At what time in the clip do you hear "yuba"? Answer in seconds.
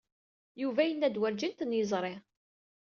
0.61-0.81